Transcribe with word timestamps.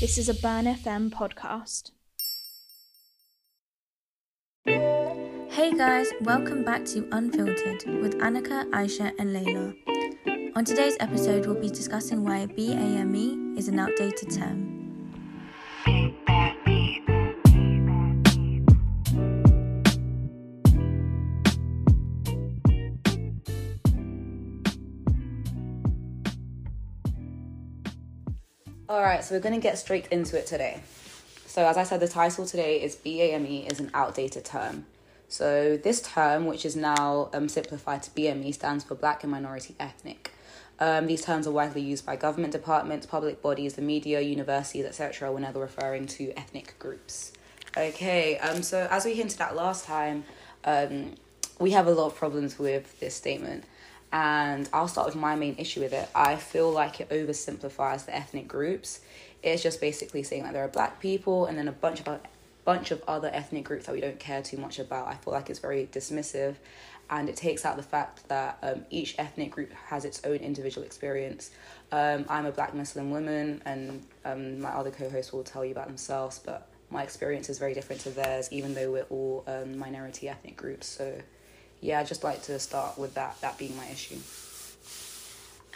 This 0.00 0.18
is 0.18 0.28
a 0.28 0.34
Burn 0.34 0.64
FM 0.64 1.10
podcast. 1.10 1.92
Hey 4.66 5.72
guys, 5.72 6.08
welcome 6.20 6.64
back 6.64 6.84
to 6.86 7.08
Unfiltered 7.12 7.84
with 8.02 8.18
Annika, 8.18 8.68
Aisha, 8.70 9.12
and 9.20 9.30
Layla. 9.30 9.72
On 10.56 10.64
today's 10.64 10.96
episode, 10.98 11.46
we'll 11.46 11.60
be 11.60 11.68
discussing 11.68 12.24
why 12.24 12.46
BAME 12.46 13.56
is 13.56 13.68
an 13.68 13.78
outdated 13.78 14.32
term. 14.32 14.83
All 28.86 29.00
right, 29.00 29.24
so 29.24 29.34
we're 29.34 29.40
going 29.40 29.54
to 29.54 29.60
get 29.62 29.78
straight 29.78 30.08
into 30.08 30.38
it 30.38 30.46
today. 30.46 30.82
So, 31.46 31.66
as 31.66 31.78
I 31.78 31.84
said, 31.84 32.00
the 32.00 32.08
title 32.08 32.44
today 32.44 32.82
is 32.82 32.96
BAME 32.96 33.66
is 33.66 33.80
an 33.80 33.90
outdated 33.94 34.44
term. 34.44 34.84
So, 35.26 35.78
this 35.78 36.02
term, 36.02 36.44
which 36.44 36.66
is 36.66 36.76
now 36.76 37.30
um, 37.32 37.48
simplified 37.48 38.02
to 38.02 38.10
BME, 38.10 38.52
stands 38.52 38.84
for 38.84 38.94
Black 38.94 39.22
and 39.22 39.32
Minority 39.32 39.74
Ethnic. 39.80 40.32
Um, 40.78 41.06
these 41.06 41.24
terms 41.24 41.46
are 41.46 41.50
widely 41.50 41.80
used 41.80 42.04
by 42.04 42.16
government 42.16 42.52
departments, 42.52 43.06
public 43.06 43.40
bodies, 43.40 43.72
the 43.72 43.80
media, 43.80 44.20
universities, 44.20 44.84
etc., 44.84 45.32
whenever 45.32 45.60
referring 45.60 46.04
to 46.08 46.34
ethnic 46.36 46.78
groups. 46.78 47.32
Okay, 47.78 48.36
um, 48.36 48.62
so 48.62 48.86
as 48.90 49.06
we 49.06 49.14
hinted 49.14 49.40
at 49.40 49.56
last 49.56 49.86
time, 49.86 50.24
um, 50.64 51.14
we 51.58 51.70
have 51.70 51.86
a 51.86 51.92
lot 51.92 52.08
of 52.08 52.16
problems 52.16 52.58
with 52.58 53.00
this 53.00 53.14
statement 53.14 53.64
and 54.14 54.68
I'll 54.72 54.86
start 54.86 55.08
with 55.08 55.16
my 55.16 55.34
main 55.34 55.56
issue 55.58 55.80
with 55.80 55.92
it. 55.92 56.08
I 56.14 56.36
feel 56.36 56.70
like 56.70 57.00
it 57.00 57.08
oversimplifies 57.10 58.06
the 58.06 58.14
ethnic 58.14 58.46
groups. 58.46 59.00
It's 59.42 59.60
just 59.60 59.80
basically 59.80 60.22
saying 60.22 60.44
that 60.44 60.52
there 60.52 60.64
are 60.64 60.68
black 60.68 61.00
people 61.00 61.46
and 61.46 61.58
then 61.58 61.66
a 61.66 61.72
bunch 61.72 62.00
of 62.06 62.20
bunch 62.64 62.92
of 62.92 63.02
other 63.06 63.28
ethnic 63.34 63.64
groups 63.64 63.84
that 63.86 63.92
we 63.92 64.00
don't 64.00 64.20
care 64.20 64.40
too 64.40 64.56
much 64.56 64.78
about. 64.78 65.08
I 65.08 65.14
feel 65.16 65.34
like 65.34 65.50
it's 65.50 65.58
very 65.58 65.86
dismissive 65.92 66.54
and 67.10 67.28
it 67.28 67.36
takes 67.36 67.66
out 67.66 67.76
the 67.76 67.82
fact 67.82 68.26
that 68.28 68.56
um, 68.62 68.86
each 68.88 69.16
ethnic 69.18 69.50
group 69.50 69.72
has 69.88 70.04
its 70.04 70.24
own 70.24 70.36
individual 70.36 70.86
experience. 70.86 71.50
Um, 71.90 72.24
I'm 72.28 72.46
a 72.46 72.52
black 72.52 72.72
Muslim 72.72 73.10
woman, 73.10 73.60
and 73.66 74.02
um, 74.24 74.60
my 74.60 74.70
other 74.70 74.90
co 74.90 75.10
hosts 75.10 75.30
will 75.30 75.42
tell 75.42 75.64
you 75.64 75.72
about 75.72 75.86
themselves, 75.88 76.38
but 76.38 76.68
my 76.88 77.02
experience 77.02 77.50
is 77.50 77.58
very 77.58 77.74
different 77.74 78.00
to 78.02 78.10
theirs, 78.10 78.48
even 78.50 78.72
though 78.74 78.90
we're 78.90 79.06
all 79.10 79.44
um, 79.46 79.76
minority 79.76 80.28
ethnic 80.30 80.56
groups. 80.56 80.86
So 80.86 81.20
yeah, 81.84 82.00
I 82.00 82.04
just 82.04 82.24
like 82.24 82.42
to 82.44 82.58
start 82.58 82.96
with 82.96 83.12
that, 83.14 83.38
that 83.42 83.58
being 83.58 83.76
my 83.76 83.86
issue. 83.88 84.16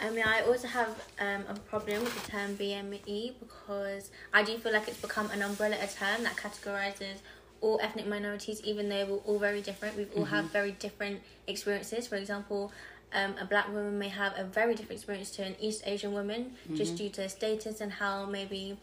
I 0.01 0.09
mean, 0.09 0.23
I 0.25 0.41
also 0.41 0.67
have 0.67 0.89
um, 1.19 1.43
a 1.47 1.53
problem 1.53 2.03
with 2.03 2.25
the 2.25 2.31
term 2.31 2.57
BME 2.57 3.33
because 3.39 4.09
I 4.33 4.41
do 4.43 4.57
feel 4.57 4.73
like 4.73 4.87
it's 4.87 4.99
become 4.99 5.29
an 5.29 5.43
umbrella 5.43 5.75
term 5.77 6.23
that 6.23 6.35
categorizes 6.35 7.17
all 7.61 7.79
ethnic 7.83 8.07
minorities, 8.07 8.59
even 8.63 8.89
though 8.89 9.05
we're 9.05 9.17
all 9.17 9.37
very 9.37 9.61
different. 9.61 9.97
We 9.97 10.05
all 10.05 10.23
mm-hmm. 10.23 10.33
have 10.33 10.45
very 10.45 10.71
different 10.71 11.21
experiences. 11.45 12.07
For 12.07 12.15
example, 12.15 12.71
um, 13.13 13.35
a 13.39 13.45
black 13.45 13.67
woman 13.67 13.99
may 13.99 14.09
have 14.09 14.33
a 14.35 14.45
very 14.45 14.73
different 14.73 14.93
experience 14.93 15.29
to 15.31 15.43
an 15.43 15.55
East 15.59 15.83
Asian 15.85 16.13
woman, 16.13 16.55
mm-hmm. 16.63 16.75
just 16.75 16.95
due 16.95 17.09
to 17.09 17.29
status 17.29 17.81
and 17.81 17.91
how 17.91 18.25
maybe 18.25 18.79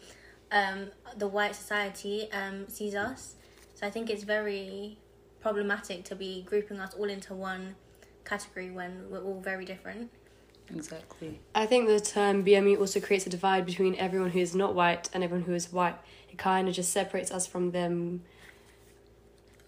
um, 0.53 0.89
the 1.17 1.27
white 1.27 1.57
society 1.57 2.31
um, 2.31 2.69
sees 2.69 2.95
us. 2.95 3.35
So 3.75 3.85
I 3.85 3.91
think 3.91 4.11
it's 4.11 4.23
very 4.23 4.99
problematic 5.47 6.03
to 6.03 6.17
be 6.17 6.43
grouping 6.43 6.81
us 6.81 6.93
all 6.95 7.09
into 7.09 7.33
one 7.33 7.77
category 8.25 8.69
when 8.69 9.09
we're 9.09 9.23
all 9.23 9.41
very 9.41 9.65
different. 9.65 10.11
Exactly. 10.75 11.39
I 11.55 11.67
think 11.67 11.87
the 11.87 12.01
term 12.01 12.45
BME 12.45 12.77
also 12.81 12.99
creates 12.99 13.29
a 13.29 13.31
divide 13.31 13.65
between 13.65 13.95
everyone 13.95 14.31
who 14.31 14.41
is 14.41 14.57
not 14.57 14.75
white 14.75 15.09
and 15.15 15.23
everyone 15.23 15.45
who 15.47 15.55
is 15.55 15.73
white. 15.73 15.95
It 16.33 16.37
kind 16.37 16.67
of 16.67 16.75
just 16.75 16.93
separates 16.93 17.31
us 17.31 17.47
from 17.47 17.71
them. 17.71 18.23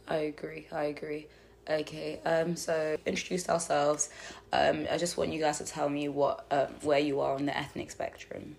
I 0.08 0.16
agree. 0.16 0.66
I 0.72 0.84
agree. 0.94 1.28
Okay. 1.70 2.18
Um. 2.24 2.56
So 2.56 2.96
introduce 3.06 3.48
ourselves. 3.48 4.10
Um. 4.52 4.88
I 4.90 4.98
just 4.98 5.16
want 5.16 5.32
you 5.32 5.38
guys 5.38 5.58
to 5.58 5.64
tell 5.64 5.88
me 5.88 6.08
what 6.08 6.44
um 6.50 6.74
where 6.82 6.98
you 6.98 7.20
are 7.20 7.36
on 7.36 7.46
the 7.46 7.56
ethnic 7.56 7.92
spectrum. 7.92 8.56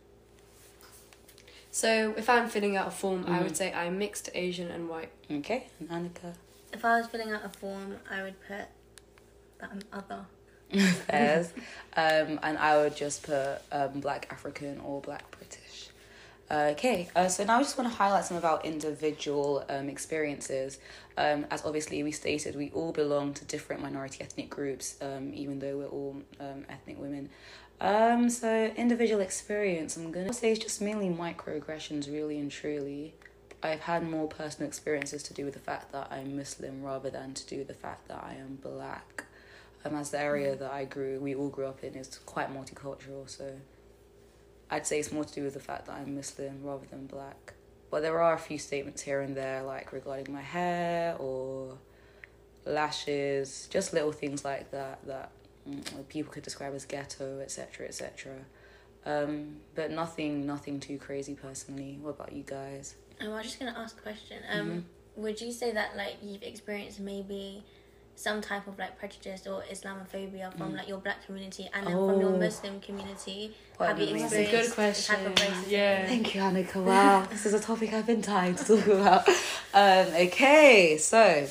So 1.72 2.14
if 2.16 2.30
I'm 2.30 2.48
filling 2.48 2.78
out 2.78 2.88
a 2.88 2.92
form, 2.92 3.24
mm-hmm. 3.24 3.34
I 3.34 3.42
would 3.42 3.58
say 3.58 3.74
I'm 3.74 3.98
mixed 4.00 4.30
Asian 4.34 4.72
and 4.72 4.88
white. 4.88 5.12
Okay. 5.30 5.68
And 5.80 5.90
Annika 5.90 6.36
if 6.74 6.86
I 6.86 6.98
was 6.98 7.08
filling 7.08 7.32
out 7.32 7.46
a 7.46 7.50
form, 7.50 7.98
I 8.10 8.24
would 8.24 8.36
put 8.48 8.66
that 9.60 9.72
I'm 9.72 9.82
other. 9.92 10.26
Fairs. 11.08 11.52
um, 11.98 12.40
and 12.44 12.58
I 12.58 12.78
would 12.78 12.96
just 12.96 13.24
put 13.24 13.60
um, 13.72 14.00
black 14.00 14.28
African 14.32 14.80
or 14.82 15.02
black 15.02 15.30
British. 15.32 15.90
Okay, 16.52 17.08
uh, 17.16 17.28
so 17.28 17.44
now 17.44 17.60
I 17.60 17.62
just 17.62 17.78
want 17.78 17.92
to 17.92 17.96
highlight 17.96 18.26
some 18.26 18.36
of 18.36 18.44
our 18.44 18.60
individual 18.64 19.64
um, 19.70 19.88
experiences. 19.88 20.80
Um, 21.16 21.46
as 21.52 21.64
obviously 21.64 22.02
we 22.02 22.12
stated, 22.12 22.56
we 22.56 22.72
all 22.72 22.92
belong 22.92 23.34
to 23.36 23.46
different 23.46 23.84
minority 23.84 24.22
ethnic 24.22 24.50
groups, 24.50 24.96
um, 25.02 25.32
even 25.36 25.60
though 25.60 25.78
we're 25.78 25.88
all 25.88 26.16
um, 26.40 26.66
ethnic 26.70 27.00
women. 27.00 27.30
Um, 27.82 28.30
so 28.30 28.72
individual 28.76 29.22
experience, 29.22 29.96
I'm 29.96 30.12
gonna 30.12 30.34
say 30.34 30.52
it's 30.52 30.60
just 30.60 30.82
mainly 30.82 31.10
microaggressions, 31.10 32.12
really 32.12 32.40
and 32.40 32.50
truly. 32.52 33.14
I've 33.62 33.82
had 33.82 34.10
more 34.10 34.28
personal 34.28 34.68
experiences 34.68 35.22
to 35.24 35.34
do 35.34 35.44
with 35.44 35.54
the 35.54 35.60
fact 35.60 35.92
that 35.92 36.08
I'm 36.12 36.38
Muslim 36.38 36.82
rather 36.82 37.10
than 37.10 37.34
to 37.34 37.46
do 37.46 37.58
with 37.58 37.68
the 37.68 37.74
fact 37.74 38.08
that 38.08 38.24
I 38.24 38.36
am 38.36 38.58
black. 38.62 39.26
Um, 39.84 39.96
as 39.96 40.12
the 40.12 40.20
area 40.20 40.56
that 40.56 40.72
I 40.72 40.86
grew, 40.86 41.20
we 41.20 41.36
all 41.36 41.50
grew 41.50 41.66
up 41.66 41.84
in, 41.84 41.96
is 41.96 42.20
quite 42.26 42.54
multicultural. 42.54 43.30
So 43.30 43.54
I'd 44.70 44.88
say 44.88 45.00
it's 45.00 45.12
more 45.12 45.26
to 45.26 45.34
do 45.34 45.44
with 45.44 45.56
the 45.56 45.60
fact 45.60 45.88
that 45.88 45.96
I'm 45.96 46.16
Muslim 46.16 46.64
rather 46.64 46.86
than 46.86 47.06
black. 47.08 47.54
But 47.92 48.02
there 48.02 48.22
are 48.22 48.34
a 48.34 48.40
few 48.40 48.58
statements 48.58 49.02
here 49.02 49.22
and 49.22 49.36
there, 49.36 49.64
like 49.64 49.92
regarding 49.92 50.34
my 50.34 50.42
hair 50.42 51.16
or 51.18 51.78
lashes, 52.66 53.68
just 53.70 53.94
little 53.94 54.12
things 54.12 54.46
like 54.46 54.72
that 54.72 55.06
that 55.08 55.32
mm, 55.68 56.08
people 56.08 56.32
could 56.32 56.44
describe 56.44 56.74
as 56.76 56.86
ghetto, 56.86 57.40
etc., 57.40 57.88
etc. 57.88 58.34
Um, 59.06 59.58
but 59.76 59.92
nothing, 59.92 60.46
nothing 60.46 60.80
too 60.80 60.98
crazy 60.98 61.34
personally. 61.34 61.98
What 62.02 62.12
about 62.12 62.32
you 62.32 62.44
guys? 62.44 62.96
Um, 63.22 63.34
I 63.34 63.38
was 63.38 63.46
just 63.46 63.60
gonna 63.60 63.76
ask 63.78 63.98
a 63.98 64.02
question. 64.02 64.38
Um, 64.52 64.68
mm-hmm. 64.68 65.22
would 65.22 65.42
you 65.42 65.52
say 65.52 65.72
that 65.72 65.96
like 65.96 66.18
you've 66.22 66.44
experienced 66.44 67.00
maybe 67.00 67.64
some 68.20 68.42
type 68.42 68.68
of 68.68 68.78
like 68.78 69.00
prejudice 69.00 69.48
or 69.48 69.64
Islamophobia 69.72 70.54
from 70.58 70.74
mm. 70.74 70.78
like 70.78 70.90
your 70.90 70.98
black 70.98 71.26
community 71.26 71.70
and 71.74 71.88
then 71.88 71.94
oh. 71.94 72.10
from 72.10 72.20
your 72.20 72.34
oh. 72.34 72.38
Muslim 72.38 72.82
community? 72.82 73.56
What 73.78 73.90
have 73.90 74.00
you 74.00 74.16
experienced 74.16 74.36
That's 74.36 74.50
a 74.50 74.68
good 74.68 74.76
question. 74.76 75.16
type 75.16 75.26
of 75.26 75.36
racism? 75.36 75.72
Yeah. 75.72 76.06
Thank 76.06 76.36
you, 76.36 76.42
Annika. 76.42 76.84
Wow, 76.84 77.26
this 77.30 77.46
is 77.46 77.54
a 77.54 77.60
topic 77.62 77.94
I've 77.94 78.06
been 78.06 78.22
dying 78.22 78.56
to 78.56 78.66
talk 78.66 78.88
about. 78.88 79.30
Um, 79.74 80.14
okay, 80.28 80.98
so 80.98 81.48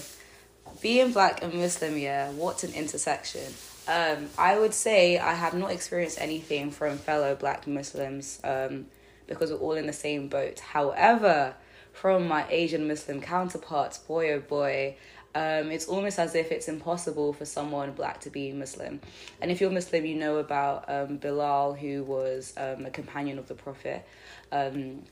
being 0.83 1.13
black 1.13 1.43
and 1.43 1.55
Muslim, 1.55 1.97
yeah, 1.97 2.31
what's 2.33 2.65
an 2.65 2.75
intersection? 2.75 3.53
Um, 3.89 4.29
I 4.37 4.59
would 4.59 4.75
say 4.75 5.19
I 5.19 5.33
have 5.33 5.55
not 5.55 5.71
experienced 5.71 6.21
anything 6.21 6.71
from 6.71 6.99
fellow 6.99 7.35
black 7.35 7.67
Muslims. 7.67 8.41
Um, 8.45 8.87
because 9.29 9.51
we're 9.51 9.59
all 9.59 9.73
in 9.73 9.87
the 9.87 9.93
same 9.93 10.29
boat. 10.29 10.59
However, 10.59 11.55
from 11.93 12.27
my 12.27 12.47
Asian 12.51 12.89
Muslim 12.89 13.21
counterparts, 13.21 13.99
boy 13.99 14.33
oh 14.33 14.41
boy, 14.41 14.97
um, 15.35 15.71
it's 15.71 15.87
almost 15.87 16.19
as 16.19 16.35
if 16.35 16.51
it's 16.51 16.69
impossible 16.69 17.33
for 17.33 17.45
someone 17.45 17.93
black 17.93 18.21
to 18.23 18.31
be 18.31 18.53
Muslim. 18.53 19.01
And 19.41 19.51
if 19.51 19.61
you're 19.61 19.71
Muslim, 19.71 20.05
you 20.05 20.17
know 20.17 20.39
about 20.39 20.85
um, 20.89 21.19
Bilal, 21.19 21.75
who 21.75 22.03
was 22.03 22.55
um, 22.57 22.87
a 22.87 22.91
companion 22.91 23.39
of 23.39 23.47
the 23.47 23.55
Prophet. 23.55 24.07
Um, 24.51 25.05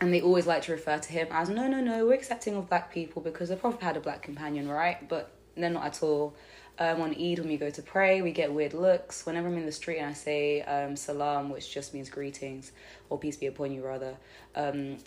and 0.00 0.12
they 0.12 0.20
always 0.20 0.46
like 0.46 0.62
to 0.62 0.72
refer 0.72 0.98
to 0.98 1.12
him 1.12 1.28
as 1.30 1.48
no, 1.48 1.66
no, 1.68 1.80
no, 1.80 2.06
we're 2.06 2.14
accepting 2.14 2.54
of 2.56 2.68
black 2.68 2.92
people 2.92 3.22
because 3.22 3.48
the 3.48 3.56
Prophet 3.56 3.82
had 3.82 3.96
a 3.96 4.00
black 4.00 4.22
companion, 4.22 4.68
right? 4.68 5.06
But 5.08 5.30
they're 5.56 5.70
not 5.70 5.84
at 5.84 6.02
all. 6.02 6.34
Um, 6.78 7.00
on 7.00 7.10
Eid, 7.12 7.38
when 7.38 7.48
we 7.48 7.56
go 7.56 7.70
to 7.70 7.82
pray, 7.82 8.20
we 8.20 8.32
get 8.32 8.52
weird 8.52 8.74
looks. 8.74 9.24
Whenever 9.24 9.48
I'm 9.48 9.56
in 9.56 9.64
the 9.64 9.72
street 9.72 9.96
and 9.98 10.10
I 10.10 10.12
say 10.12 10.60
um, 10.62 10.94
salam, 10.94 11.48
which 11.48 11.72
just 11.72 11.94
means 11.94 12.10
greetings, 12.10 12.72
or 13.08 13.18
peace 13.18 13.36
be 13.36 13.46
upon 13.46 13.72
you, 13.72 13.82
rather, 13.82 14.14
um, 14.54 14.98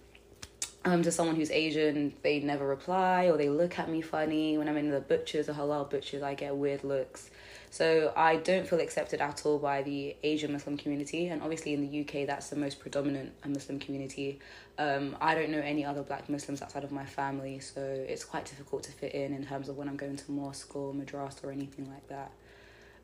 um, 0.85 1.03
to 1.03 1.11
someone 1.11 1.35
who's 1.35 1.51
Asian, 1.51 2.13
they 2.23 2.39
never 2.39 2.65
reply 2.65 3.25
or 3.25 3.37
they 3.37 3.49
look 3.49 3.77
at 3.77 3.89
me 3.89 4.01
funny. 4.01 4.57
When 4.57 4.67
I'm 4.67 4.77
in 4.77 4.89
the 4.89 5.01
butchers 5.01 5.47
or 5.47 5.53
halal 5.53 5.89
butchers, 5.89 6.23
I 6.23 6.33
get 6.33 6.55
weird 6.55 6.83
looks. 6.83 7.29
So 7.71 8.11
I 8.15 8.37
don't 8.37 8.67
feel 8.67 8.79
accepted 8.79 9.21
at 9.21 9.45
all 9.45 9.59
by 9.59 9.83
the 9.83 10.15
Asian 10.23 10.51
Muslim 10.51 10.75
community, 10.75 11.27
and 11.27 11.41
obviously 11.41 11.73
in 11.73 11.87
the 11.87 12.01
UK 12.01 12.25
that's 12.25 12.49
the 12.49 12.55
most 12.55 12.79
predominant 12.79 13.33
Muslim 13.47 13.79
community. 13.79 14.39
Um, 14.77 15.15
I 15.21 15.35
don't 15.35 15.49
know 15.49 15.59
any 15.59 15.85
other 15.85 16.01
Black 16.01 16.29
Muslims 16.29 16.61
outside 16.61 16.83
of 16.83 16.91
my 16.91 17.05
family, 17.05 17.59
so 17.59 17.81
it's 17.81 18.25
quite 18.25 18.45
difficult 18.45 18.83
to 18.83 18.91
fit 18.91 19.13
in 19.13 19.33
in 19.33 19.45
terms 19.45 19.69
of 19.69 19.77
when 19.77 19.87
I'm 19.87 19.97
going 19.97 20.15
to 20.15 20.31
mosque 20.31 20.75
or 20.75 20.93
madrasa 20.93 21.43
or 21.43 21.51
anything 21.51 21.87
like 21.89 22.07
that. 22.07 22.31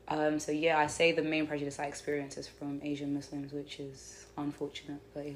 Um, 0.08 0.38
so 0.38 0.52
yeah, 0.52 0.78
I 0.78 0.86
say 0.86 1.12
the 1.12 1.22
main 1.22 1.46
prejudice 1.46 1.78
I 1.78 1.86
experience 1.86 2.36
is 2.36 2.48
from 2.48 2.80
Asian 2.82 3.14
Muslims, 3.14 3.52
which 3.52 3.78
is 3.78 4.26
unfortunate, 4.36 5.00
but 5.14 5.26
yeah. 5.26 5.32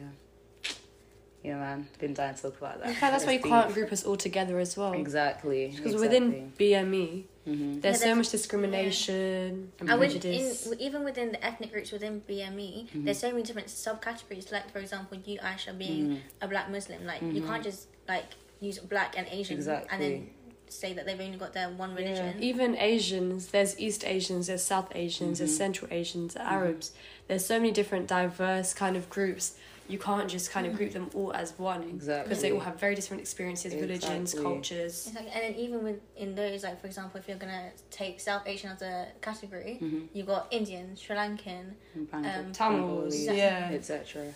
Yeah, 1.43 1.57
man. 1.57 1.89
Been 1.99 2.13
dying 2.13 2.35
to 2.35 2.43
talk 2.43 2.59
about 2.59 2.81
that. 2.81 2.89
In 2.89 2.95
fact, 2.95 3.13
that's 3.13 3.25
why 3.25 3.33
you 3.33 3.39
It's 3.39 3.49
can't 3.49 3.73
group 3.73 3.93
us 3.93 4.05
all 4.05 4.17
together 4.17 4.59
as 4.59 4.77
well. 4.77 4.93
Exactly. 4.93 5.69
Because 5.75 5.95
exactly. 5.95 6.09
within 6.09 6.53
BME, 6.59 7.25
Mhm. 7.49 7.81
there's 7.81 8.01
Yeah, 8.03 8.09
so 8.09 8.15
much 8.17 8.29
discrimination 8.31 9.73
and 9.81 9.91
And 9.91 10.01
with, 10.01 10.11
prejudice. 10.13 10.67
in, 10.67 10.81
even 10.81 11.05
within 11.05 11.33
the 11.33 11.45
ethnic 11.45 11.73
groups 11.73 11.93
within 11.93 12.21
BME, 12.29 12.87
Mm-hmm. 12.89 13.05
there's 13.05 13.19
so 13.19 13.31
many 13.31 13.43
different 13.43 13.69
subcategories. 13.69 14.53
Like 14.53 14.71
for 14.71 14.79
example, 14.79 15.19
you 15.25 15.39
Aisha 15.39 15.77
being 15.77 16.05
Mm-hmm. 16.09 16.19
a 16.43 16.49
black 16.49 16.71
Muslim, 16.71 17.07
like 17.07 17.23
you 17.23 17.43
can't 17.43 17.65
just 17.65 17.89
like 18.09 18.27
use 18.61 18.79
black 18.79 19.17
and 19.17 19.27
Asian 19.31 19.59
and 19.91 20.03
then 20.03 20.31
say 20.69 20.93
that 20.93 21.07
they've 21.07 21.19
only 21.21 21.39
got 21.39 21.53
their 21.55 21.71
one 21.71 21.95
religion. 21.95 22.37
Even 22.41 22.77
Asians, 22.77 23.49
there's 23.49 23.79
East 23.81 24.05
Asians, 24.05 24.47
there's 24.49 24.63
South 24.63 24.93
Asians, 24.95 25.39
there's 25.39 25.51
Mm-hmm. 25.53 25.57
Central 25.59 25.93
Asians, 25.93 26.37
Arabs. 26.37 26.93
There's 27.29 27.45
so 27.47 27.59
many 27.59 27.73
different 27.73 28.07
diverse 28.07 28.75
kind 28.75 28.97
of 28.97 29.09
groups. 29.09 29.55
You 29.91 29.99
can't 29.99 30.29
just 30.31 30.51
kind 30.51 30.67
of 30.67 30.77
group 30.77 30.93
them 30.93 31.11
all 31.15 31.33
as 31.33 31.53
one. 31.59 31.83
Exactly. 31.83 32.29
Because 32.29 32.43
they 32.43 32.53
all 32.53 32.61
have 32.61 32.79
very 32.79 32.95
different 32.95 33.21
experiences, 33.21 33.75
religions, 33.75 34.35
cultures. 34.35 35.09
Exactly. 35.09 35.31
And 35.35 35.43
then 35.43 35.55
even 35.65 35.83
with 35.83 36.01
in 36.17 36.35
those, 36.35 36.63
like 36.63 36.81
for 36.81 36.87
example, 36.87 37.19
if 37.21 37.27
you're 37.29 37.37
gonna 37.39 37.71
take 37.91 38.21
South 38.21 38.43
Asian 38.47 38.71
as 38.71 38.83
a 38.83 39.09
category, 39.21 39.79
Mm-hmm. 39.83 40.07
you 40.17 40.23
got 40.25 40.47
Indian, 40.51 40.97
Sri 40.97 41.17
Lankan. 41.17 41.73
Um, 42.13 42.53
Tamils, 42.53 43.15
Bengalis, 43.17 43.21
yeah. 43.27 43.71
etc. 43.73 44.27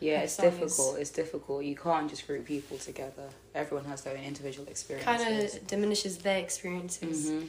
Yeah, 0.00 0.22
it's 0.22 0.36
difficult. 0.36 0.98
It's 0.98 1.10
difficult. 1.10 1.64
You 1.64 1.76
can't 1.76 2.10
just 2.10 2.26
group 2.26 2.44
people 2.44 2.76
together. 2.76 3.28
Everyone 3.54 3.84
has 3.86 4.02
their 4.02 4.16
own 4.16 4.24
individual 4.24 4.66
experiences. 4.68 5.22
Kind 5.24 5.44
of 5.44 5.66
diminishes 5.68 6.18
their 6.18 6.38
experiences. 6.38 7.30
Mhm. 7.30 7.46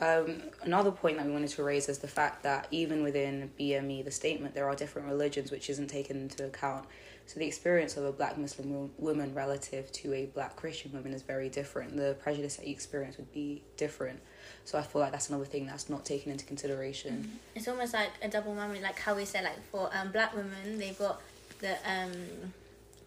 Um, 0.00 0.42
another 0.62 0.92
point 0.92 1.16
that 1.16 1.26
we 1.26 1.32
wanted 1.32 1.50
to 1.50 1.64
raise 1.64 1.88
is 1.88 1.98
the 1.98 2.08
fact 2.08 2.44
that 2.44 2.68
even 2.70 3.02
within 3.02 3.50
BME, 3.58 4.04
the 4.04 4.10
statement 4.10 4.54
there 4.54 4.68
are 4.68 4.76
different 4.76 5.08
religions 5.08 5.50
which 5.50 5.68
isn't 5.70 5.88
taken 5.88 6.16
into 6.18 6.44
account. 6.46 6.86
So 7.26 7.38
the 7.38 7.46
experience 7.46 7.96
of 7.96 8.04
a 8.04 8.12
black 8.12 8.38
Muslim 8.38 8.72
wo- 8.72 8.90
woman 8.96 9.34
relative 9.34 9.90
to 9.92 10.14
a 10.14 10.26
black 10.26 10.56
Christian 10.56 10.92
woman 10.92 11.12
is 11.12 11.22
very 11.22 11.48
different. 11.48 11.96
The 11.96 12.16
prejudice 12.22 12.56
that 12.56 12.66
you 12.66 12.72
experience 12.72 13.18
would 13.18 13.32
be 13.32 13.62
different. 13.76 14.20
So 14.64 14.78
I 14.78 14.82
feel 14.82 15.02
like 15.02 15.12
that's 15.12 15.28
another 15.28 15.44
thing 15.44 15.66
that's 15.66 15.90
not 15.90 16.04
taken 16.04 16.32
into 16.32 16.46
consideration. 16.46 17.38
It's 17.54 17.68
almost 17.68 17.92
like 17.92 18.10
a 18.22 18.28
double 18.28 18.54
whammy, 18.54 18.80
like 18.80 18.98
how 18.98 19.14
we 19.14 19.24
said, 19.24 19.44
like 19.44 19.62
for 19.70 19.90
um, 19.94 20.10
black 20.10 20.34
women, 20.34 20.78
they've 20.78 20.98
got 20.98 21.20
the 21.60 21.72
um, 21.90 22.12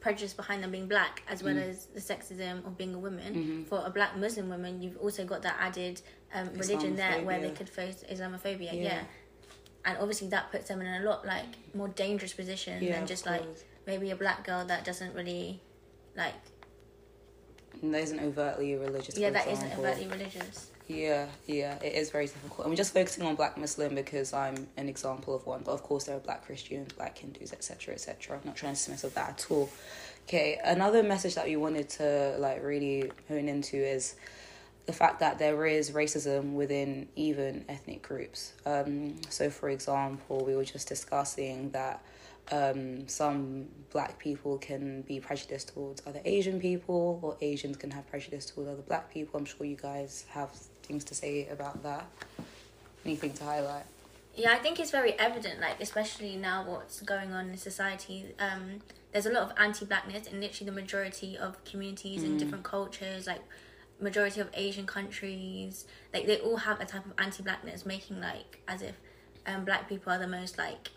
prejudice 0.01 0.33
behind 0.33 0.61
them 0.63 0.71
being 0.71 0.87
black, 0.87 1.23
as 1.29 1.41
well 1.43 1.57
as 1.57 1.85
the 1.85 2.01
sexism 2.01 2.65
of 2.67 2.77
being 2.77 2.93
a 2.93 2.99
woman. 2.99 3.65
For 3.69 3.81
a 3.85 3.89
black 3.89 4.17
Muslim 4.17 4.49
woman, 4.49 4.81
you've 4.81 4.97
also 4.97 5.23
got 5.23 5.41
that 5.43 5.55
added 5.59 6.01
um, 6.33 6.49
religion 6.55 6.95
there 6.97 7.21
where 7.21 7.39
they 7.39 7.51
could 7.51 7.69
face 7.69 8.03
Islamophobia. 8.11 8.73
Yeah. 8.73 8.81
Yeah. 8.83 9.01
and 9.85 9.97
obviously 9.99 10.27
that 10.29 10.51
puts 10.51 10.67
them 10.67 10.81
in 10.81 11.01
a 11.01 11.05
lot 11.05 11.25
like 11.25 11.45
more 11.73 11.87
dangerous 11.87 12.33
position 12.33 12.83
Yeah, 12.83 12.97
than 12.97 13.07
just 13.07 13.25
like 13.25 13.43
maybe 13.87 14.11
a 14.11 14.15
black 14.15 14.45
girl 14.45 14.63
that 14.65 14.85
doesn't 14.85 15.13
really 15.15 15.59
like 16.15 16.35
And 17.81 17.93
that 17.93 18.01
isn't 18.03 18.19
overtly 18.19 18.75
religious. 18.75 19.17
yeah 19.17 19.29
that 19.31 19.47
isn't 19.47 19.71
overtly 19.77 20.07
religious. 20.07 20.70
Yeah, 20.87 21.27
yeah, 21.47 21.75
it 21.81 21.93
is 21.93 22.09
very 22.09 22.25
difficult. 22.25 22.67
We're 22.67 22.75
just 22.75 22.93
focusing 22.93 23.23
on 23.23 23.35
black 23.35 23.57
Muslim 23.57 23.95
because 23.95 24.33
I'm 24.33 24.67
an 24.77 24.89
example 24.89 25.35
of 25.35 25.45
one. 25.45 25.61
But 25.63 25.71
of 25.71 25.83
course, 25.83 26.05
there 26.05 26.17
are 26.17 26.19
black 26.19 26.45
Christians, 26.45 26.91
black 26.93 27.17
Hindus, 27.17 27.53
etc., 27.53 27.93
etc. 27.93 28.37
I'm 28.37 28.45
not 28.45 28.55
trying 28.55 28.73
to 28.73 28.79
dismiss 28.79 29.03
of 29.03 29.13
that 29.13 29.29
at 29.29 29.47
all. 29.49 29.69
Okay, 30.27 30.59
another 30.63 31.03
message 31.03 31.35
that 31.35 31.45
we 31.45 31.55
wanted 31.55 31.89
to 31.89 32.35
like 32.39 32.63
really 32.63 33.11
hone 33.27 33.47
into 33.47 33.77
is 33.77 34.15
the 34.85 34.93
fact 34.93 35.19
that 35.19 35.39
there 35.39 35.65
is 35.65 35.91
racism 35.91 36.53
within 36.53 37.07
even 37.15 37.65
ethnic 37.69 38.01
groups. 38.01 38.53
Um, 38.65 39.21
so, 39.29 39.49
for 39.49 39.69
example, 39.69 40.43
we 40.45 40.55
were 40.55 40.65
just 40.65 40.87
discussing 40.87 41.71
that 41.71 42.03
um, 42.51 43.07
some 43.07 43.67
black 43.91 44.19
people 44.19 44.57
can 44.57 45.03
be 45.03 45.19
prejudiced 45.19 45.73
towards 45.73 46.01
other 46.05 46.21
Asian 46.25 46.59
people, 46.59 47.19
or 47.21 47.37
Asians 47.41 47.77
can 47.77 47.91
have 47.91 48.07
prejudice 48.09 48.45
towards 48.45 48.69
other 48.69 48.81
black 48.81 49.11
people. 49.11 49.39
I'm 49.39 49.45
sure 49.45 49.65
you 49.65 49.77
guys 49.77 50.25
have 50.29 50.51
things 50.91 51.03
to 51.05 51.15
say 51.15 51.47
about 51.47 51.81
that. 51.83 52.05
Anything 53.05 53.31
to 53.33 53.43
highlight? 53.45 53.85
Yeah, 54.35 54.51
I 54.53 54.59
think 54.59 54.79
it's 54.79 54.91
very 54.91 55.13
evident, 55.17 55.59
like 55.59 55.81
especially 55.81 56.35
now 56.35 56.63
what's 56.65 57.01
going 57.01 57.31
on 57.33 57.49
in 57.49 57.57
society. 57.57 58.25
Um, 58.39 58.81
there's 59.11 59.25
a 59.25 59.31
lot 59.31 59.43
of 59.43 59.53
anti-blackness 59.57 60.27
in 60.27 60.39
literally 60.39 60.69
the 60.69 60.75
majority 60.81 61.37
of 61.37 61.63
communities 61.65 62.23
in 62.23 62.37
different 62.37 62.63
cultures, 62.63 63.27
like 63.27 63.41
majority 63.99 64.39
of 64.39 64.49
Asian 64.53 64.85
countries. 64.85 65.85
Like 66.13 66.27
they 66.27 66.39
all 66.39 66.57
have 66.57 66.79
a 66.79 66.85
type 66.85 67.05
of 67.05 67.13
anti-blackness, 67.17 67.85
making 67.85 68.21
like 68.21 68.61
as 68.67 68.81
if 68.81 68.95
um, 69.47 69.65
black 69.65 69.89
people 69.89 70.13
are 70.13 70.19
the 70.19 70.27
most 70.27 70.57
like 70.57 70.89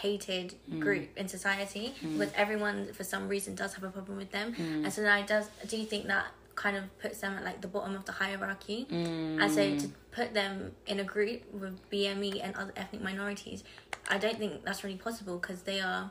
hated 0.00 0.54
group 0.78 1.08
in 1.16 1.26
society 1.26 1.92
because 2.00 2.32
everyone 2.36 2.92
for 2.92 3.02
some 3.02 3.28
reason 3.28 3.54
does 3.56 3.74
have 3.74 3.82
a 3.82 3.90
problem 3.90 4.16
with 4.16 4.30
them 4.30 4.54
and 4.56 4.92
so 4.92 5.02
now 5.02 5.18
it 5.18 5.26
does 5.26 5.48
do 5.66 5.76
you 5.76 5.84
think 5.84 6.06
that 6.06 6.26
kind 6.54 6.76
of 6.76 6.84
puts 7.00 7.20
them 7.20 7.34
at 7.38 7.44
like 7.44 7.60
the 7.60 7.68
bottom 7.68 7.94
of 7.94 8.04
the 8.04 8.12
hierarchy 8.12 8.86
and 8.90 9.50
so 9.50 9.78
to 9.78 9.88
put 10.10 10.34
them 10.34 10.72
in 10.86 11.00
a 11.00 11.04
group 11.04 11.40
with 11.52 11.74
bme 11.90 12.40
and 12.44 12.54
other 12.56 12.72
ethnic 12.76 13.02
minorities 13.02 13.64
i 14.08 14.18
don't 14.18 14.38
think 14.38 14.64
that's 14.64 14.84
really 14.84 14.96
possible 14.98 15.38
because 15.38 15.62
they 15.62 15.80
are 15.80 16.10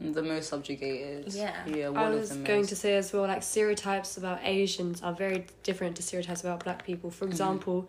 The 0.00 0.22
most 0.22 0.48
subjugated. 0.48 1.32
Yeah. 1.32 1.54
Yeah, 1.66 1.88
one 1.90 2.02
I 2.02 2.08
of 2.08 2.20
was 2.20 2.30
the 2.30 2.42
going 2.50 2.60
most. 2.62 2.70
to 2.70 2.76
say 2.76 2.96
as 2.96 3.12
well, 3.12 3.22
like 3.32 3.42
stereotypes 3.44 4.16
about 4.16 4.38
Asians 4.42 5.00
are 5.06 5.14
very 5.14 5.46
different 5.62 5.94
to 5.96 6.02
stereotypes 6.02 6.40
about 6.42 6.64
black 6.64 6.84
people. 6.84 7.08
Mm-hmm. 7.10 7.18
For 7.20 7.26
example, 7.26 7.88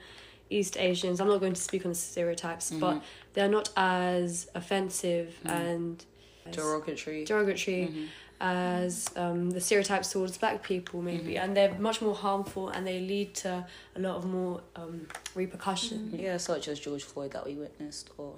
East 0.58 0.78
Asians, 0.78 1.20
I'm 1.20 1.28
not 1.28 1.40
going 1.40 1.56
to 1.62 1.62
speak 1.70 1.84
on 1.84 1.92
the 1.92 2.02
stereotypes, 2.14 2.66
Mm-hmm. 2.70 2.80
but 2.80 2.96
they're 3.34 3.50
not 3.60 3.70
as 3.76 4.48
offensive 4.54 5.30
and 5.46 6.06
derogatory. 6.52 7.26
derogatory 7.26 7.88
Mm-hmm. 7.88 8.06
As 8.42 9.10
um, 9.16 9.52
the 9.52 9.62
stereotypes 9.62 10.12
towards 10.12 10.38
black 10.38 10.62
people, 10.64 11.02
maybe. 11.02 11.34
Mm-hmm. 11.34 11.44
And 11.44 11.58
they're 11.58 11.74
much 11.76 12.02
more 12.02 12.16
harmful 12.16 12.70
and 12.70 12.86
they 12.86 13.00
lead 13.00 13.34
to 13.36 13.66
a 13.96 14.00
lot 14.00 14.18
of 14.18 14.26
more 14.26 14.62
um, 14.76 15.08
repercussion. 15.36 16.12
Yeah, 16.14 16.38
such 16.38 16.68
as 16.68 16.80
George 16.80 17.04
Floyd 17.04 17.32
that 17.32 17.46
we 17.46 17.56
witnessed, 17.56 18.10
or 18.18 18.34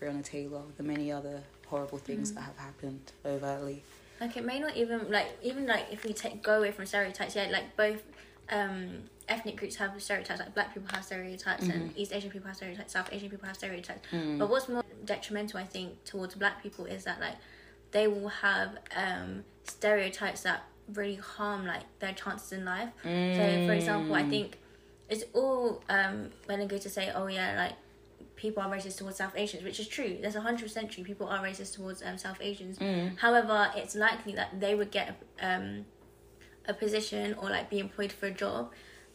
Breonna 0.00 0.24
Taylor, 0.24 0.62
the 0.76 0.82
many 0.82 1.12
other 1.12 1.42
horrible 1.66 1.98
things 1.98 2.32
that 2.32 2.42
have 2.42 2.56
happened 2.58 3.12
overtly. 3.24 3.82
like 4.20 4.36
it 4.36 4.44
may 4.44 4.60
not 4.60 4.76
even 4.76 5.10
like 5.10 5.36
even 5.42 5.66
like 5.66 5.86
if 5.90 6.04
we 6.04 6.12
take 6.12 6.42
go 6.42 6.58
away 6.58 6.70
from 6.70 6.86
stereotypes 6.86 7.34
yeah 7.34 7.48
like 7.50 7.74
both 7.76 8.02
um 8.50 8.90
ethnic 9.28 9.56
groups 9.56 9.74
have 9.76 9.90
stereotypes 10.00 10.38
like 10.38 10.54
black 10.54 10.72
people 10.74 10.88
have 10.94 11.02
stereotypes 11.04 11.64
and 11.64 11.96
east 11.96 12.12
asian 12.12 12.30
people 12.30 12.46
have 12.46 12.56
stereotypes 12.56 12.92
south 12.92 13.08
asian 13.12 13.28
people 13.30 13.46
have 13.46 13.56
stereotypes 13.56 14.06
but 14.38 14.48
what's 14.48 14.68
more 14.68 14.84
detrimental 15.04 15.58
i 15.58 15.64
think 15.64 16.04
towards 16.04 16.34
black 16.34 16.62
people 16.62 16.84
is 16.84 17.02
that 17.04 17.18
like 17.18 17.34
they 17.94 18.06
will 18.08 18.28
have 18.28 18.76
um 18.94 19.44
stereotypes 19.62 20.42
that 20.42 20.64
really 20.92 21.14
harm 21.14 21.64
like 21.64 21.84
their 22.00 22.12
chances 22.12 22.52
in 22.52 22.64
life 22.66 22.90
so 23.02 23.66
for 23.66 23.72
example 23.72 24.14
i 24.14 24.28
think 24.28 24.58
it's 25.08 25.24
all 25.32 25.82
um 25.88 26.28
when 26.44 26.60
i 26.60 26.66
go 26.66 26.76
to 26.76 26.90
say 26.90 27.10
oh 27.14 27.26
yeah 27.26 27.56
like 27.56 27.72
people 28.36 28.62
are 28.62 28.68
racist 28.68 28.98
towards 28.98 29.16
South 29.16 29.32
Asians, 29.36 29.62
which 29.62 29.78
is 29.78 29.86
true. 29.86 30.18
That's 30.20 30.34
hundred 30.34 30.64
percent 30.64 30.90
true. 30.90 31.04
People 31.04 31.28
are 31.28 31.38
racist 31.38 31.76
towards 31.76 32.02
um, 32.02 32.18
South 32.18 32.38
Asians. 32.40 32.78
However, 33.16 33.70
it's 33.76 33.94
likely 33.94 34.34
that 34.34 34.60
they 34.60 34.74
would 34.74 34.90
get 34.90 35.20
um, 35.40 35.86
a 36.66 36.74
position 36.74 37.34
or 37.40 37.48
like 37.48 37.70
be 37.70 37.78
employed 37.78 38.12
for 38.12 38.26
a 38.26 38.30
job 38.30 38.72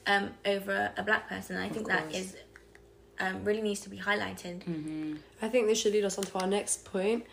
um, 0.07 0.31
over 0.45 0.91
a 0.97 1.03
black 1.03 1.27
person. 1.27 1.57
And 1.57 1.65
I 1.65 1.69
think 1.69 1.87
that 1.87 2.03
course. 2.03 2.15
is 2.15 2.35
um, 3.19 3.43
really 3.43 3.61
needs 3.61 3.81
to 3.81 3.89
be 3.89 3.97
highlighted. 3.97 5.17
I 5.41 5.49
think 5.49 5.67
this 5.67 5.79
should 5.79 5.93
lead 5.93 6.05
us 6.05 6.17
on 6.17 6.23
to 6.23 6.39
our 6.39 6.47
next 6.47 6.85
point 6.85 7.25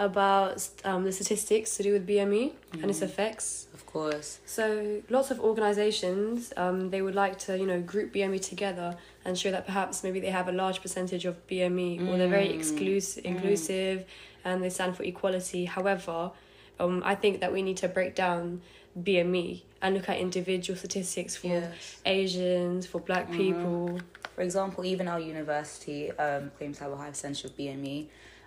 about 0.00 0.66
um, 0.84 1.04
the 1.04 1.12
statistics 1.12 1.76
to 1.76 1.82
do 1.82 1.92
with 1.92 2.06
BME 2.08 2.52
and 2.72 2.86
its 2.86 3.02
effects. 3.02 3.66
Of 3.74 3.84
course. 3.84 4.40
So 4.46 5.02
lots 5.10 5.30
of 5.30 5.38
organisations 5.40 6.52
um, 6.56 6.88
they 6.90 7.02
would 7.02 7.14
like 7.14 7.38
to 7.40 7.58
you 7.58 7.66
know 7.66 7.80
group 7.80 8.12
BME 8.14 8.40
together 8.40 8.96
and 9.24 9.38
show 9.38 9.50
that 9.50 9.66
perhaps 9.66 10.02
maybe 10.02 10.18
they 10.18 10.30
have 10.30 10.48
a 10.48 10.52
large 10.52 10.80
percentage 10.80 11.26
of 11.26 11.46
BME 11.46 12.08
or 12.08 12.16
they're 12.16 12.28
very 12.28 12.50
exclusive, 12.50 13.24
inclusive, 13.26 14.06
and 14.44 14.62
they 14.62 14.70
stand 14.70 14.96
for 14.96 15.02
equality. 15.02 15.66
However, 15.66 16.32
um, 16.80 17.02
I 17.04 17.14
think 17.14 17.40
that 17.40 17.52
we 17.52 17.60
need 17.62 17.76
to 17.78 17.88
break 17.88 18.14
down 18.14 18.62
BME 18.98 19.62
and 19.82 19.94
look 19.94 20.08
at 20.08 20.18
individual 20.18 20.78
statistics 20.78 21.36
for 21.36 21.48
Yes. 21.48 22.00
Asians, 22.06 22.86
for 22.86 23.00
Black 23.00 23.30
people. 23.30 24.00
For 24.34 24.40
example, 24.40 24.86
even 24.86 25.08
our 25.08 25.20
university 25.20 26.10
um, 26.12 26.50
claims 26.56 26.78
to 26.78 26.84
have 26.84 26.92
a 26.94 26.96
high 26.96 27.10
percentage 27.10 27.44
of 27.44 27.54
BME. 27.58 28.06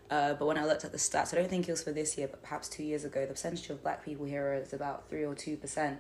Uh, 0.10 0.34
but 0.34 0.46
when 0.46 0.58
I 0.58 0.66
looked 0.66 0.86
at 0.86 0.92
the 0.92 0.98
stats, 0.98 1.34
I 1.34 1.38
don't 1.38 1.50
think 1.50 1.68
it 1.68 1.72
was 1.72 1.84
for 1.84 1.92
this 1.92 2.18
year, 2.18 2.28
but 2.28 2.44
perhaps 2.44 2.70
two 2.70 2.84
years 2.84 3.04
ago, 3.04 3.22
the 3.22 3.34
percentage 3.34 3.70
of 3.70 3.82
black 3.82 4.06
people 4.06 4.26
here 4.26 4.54
is 4.54 4.74
about 4.74 5.10
3 5.10 5.24
or 5.24 5.34
2%. 5.34 5.98